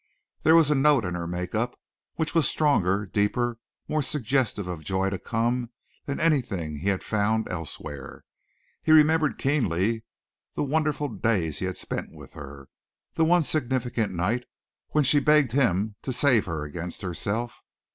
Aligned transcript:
There 0.41 0.55
was 0.55 0.71
a 0.71 0.73
note 0.73 1.05
in 1.05 1.13
her 1.13 1.27
make 1.27 1.53
up 1.53 1.79
which 2.15 2.33
was 2.33 2.47
stronger, 2.49 3.05
deeper, 3.05 3.59
more 3.87 4.01
suggestive 4.01 4.67
of 4.67 4.83
joy 4.83 5.11
to 5.11 5.19
come 5.19 5.69
than 6.07 6.19
anything 6.19 6.77
he 6.79 6.89
had 6.89 7.03
found 7.03 7.47
elsewhere. 7.49 8.25
He 8.81 8.91
remembered 8.93 9.37
keenly 9.37 10.03
the 10.55 10.63
wonderful 10.63 11.07
days 11.07 11.59
he 11.59 11.65
had 11.65 11.77
spent 11.77 12.11
with 12.13 12.33
her 12.33 12.67
the 13.13 13.25
one 13.25 13.43
significant 13.43 14.11
night 14.11 14.45
when 14.87 15.03
she 15.03 15.19
begged 15.19 15.51
him 15.51 15.93
to 16.01 16.11
save 16.11 16.45
her 16.45 16.63
against 16.63 17.03
herself. 17.03 17.61